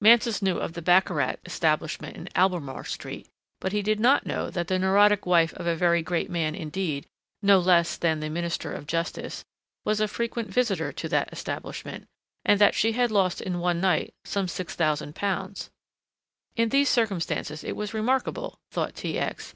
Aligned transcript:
Mansus 0.00 0.40
knew 0.40 0.58
of 0.58 0.74
the 0.74 0.82
baccarat 0.82 1.34
establishment 1.44 2.16
in 2.16 2.28
Albemarle 2.36 2.84
Street, 2.84 3.28
but 3.60 3.72
he 3.72 3.82
did 3.82 3.98
not 3.98 4.24
know 4.24 4.48
that 4.48 4.68
the 4.68 4.78
neurotic 4.78 5.26
wife 5.26 5.52
of 5.54 5.66
a 5.66 5.74
very 5.74 6.00
great 6.00 6.30
man 6.30 6.54
indeed, 6.54 7.08
no 7.42 7.58
less 7.58 7.96
than 7.96 8.20
the 8.20 8.30
Minister 8.30 8.72
of 8.72 8.86
Justice, 8.86 9.44
was 9.84 9.98
a 9.98 10.06
frequent 10.06 10.48
visitor 10.48 10.92
to 10.92 11.08
that 11.08 11.32
establishment, 11.32 12.06
and 12.44 12.60
that 12.60 12.76
she 12.76 12.92
had 12.92 13.10
lost 13.10 13.40
in 13.40 13.58
one 13.58 13.80
night 13.80 14.14
some 14.24 14.46
6,000 14.46 15.12
pounds. 15.16 15.70
In 16.54 16.68
these 16.68 16.88
circumstances 16.88 17.64
it 17.64 17.74
was 17.74 17.92
remarkable, 17.92 18.60
thought 18.70 18.94
T. 18.94 19.18
X. 19.18 19.52